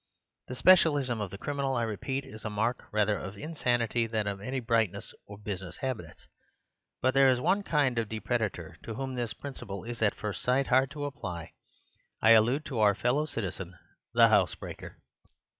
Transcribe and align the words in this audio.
The 0.47 0.55
specialism 0.55 1.21
of 1.21 1.29
the 1.29 1.37
criminal, 1.37 1.75
I 1.75 1.83
repeat, 1.83 2.25
is 2.25 2.43
a 2.43 2.49
mark 2.49 2.85
rather 2.91 3.15
of 3.19 3.37
insanity 3.37 4.07
than 4.07 4.25
of 4.25 4.41
any 4.41 4.59
brightness 4.59 5.13
of 5.29 5.43
business 5.43 5.77
habits; 5.77 6.25
but 7.03 7.13
there 7.13 7.27
is 7.29 7.39
one 7.39 7.61
kind 7.61 7.99
of 7.99 8.09
depredator 8.09 8.81
to 8.81 8.95
whom 8.95 9.13
this 9.13 9.35
principle 9.35 9.83
is 9.83 10.01
at 10.01 10.15
first 10.15 10.41
sight 10.41 10.65
hard 10.65 10.89
to 10.89 11.05
apply. 11.05 11.51
I 12.19 12.31
allude 12.31 12.65
to 12.65 12.79
our 12.79 12.95
fellow 12.95 13.27
citizen 13.27 13.77
the 14.11 14.29
housebreaker. 14.29 14.97